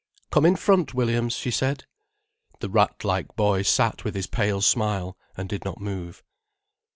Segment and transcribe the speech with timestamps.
[0.31, 1.85] "Come in front, Williams," she said.
[2.59, 6.23] The rat like boy sat with his pale smile and did not move.